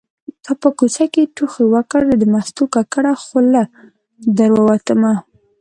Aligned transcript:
تا 0.43 0.51
په 0.61 0.69
کوڅه 0.77 1.05
کې 1.13 1.31
ټوخی 1.35 1.65
وکړ 1.73 2.01
زه 2.09 2.15
د 2.21 2.23
مستو 2.33 2.63
ککړه 2.73 3.13
خوله 3.23 3.63
در 4.37 4.49
ووتمه 4.55 5.13